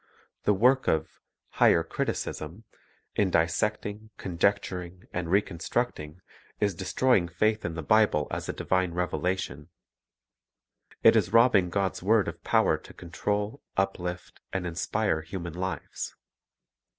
The 0.45 0.53
work 0.55 0.87
of 0.87 1.19
"higher 1.49 1.83
criticism," 1.83 2.63
in 3.15 3.29
dissecting, 3.29 4.09
conjecturing, 4.17 5.03
reconstructing, 5.13 6.21
is 6.59 6.73
destroying 6.73 7.27
faith 7.27 7.63
in 7.63 7.75
the 7.75 7.83
Bible 7.83 8.27
as 8.31 8.49
a 8.49 8.53
divine 8.53 8.95
revelation; 8.95 9.69
it 11.03 11.15
is 11.15 11.33
robbing 11.33 11.69
God's 11.69 12.01
word 12.01 12.27
of 12.27 12.43
power 12.43 12.79
to 12.79 12.93
control, 12.95 13.61
uplift, 13.77 14.39
and 14.51 14.65
inspire 14.65 15.21
human 15.21 15.53
lives. 15.53 16.15